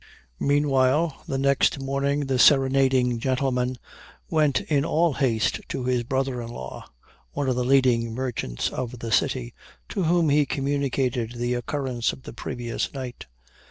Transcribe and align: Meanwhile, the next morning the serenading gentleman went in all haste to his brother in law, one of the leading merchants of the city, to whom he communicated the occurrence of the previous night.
Meanwhile, 0.39 1.21
the 1.27 1.37
next 1.37 1.79
morning 1.79 2.21
the 2.25 2.39
serenading 2.39 3.19
gentleman 3.19 3.75
went 4.31 4.61
in 4.61 4.83
all 4.83 5.13
haste 5.13 5.59
to 5.69 5.83
his 5.83 6.01
brother 6.01 6.41
in 6.41 6.49
law, 6.49 6.89
one 7.33 7.47
of 7.47 7.55
the 7.55 7.63
leading 7.63 8.15
merchants 8.15 8.69
of 8.71 8.97
the 8.97 9.11
city, 9.11 9.53
to 9.89 10.05
whom 10.05 10.29
he 10.29 10.47
communicated 10.47 11.33
the 11.33 11.53
occurrence 11.53 12.13
of 12.13 12.23
the 12.23 12.33
previous 12.33 12.91
night. 12.95 13.27